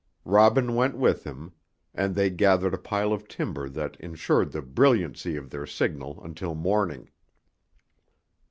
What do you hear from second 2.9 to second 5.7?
of timber that insured the brilliancy of their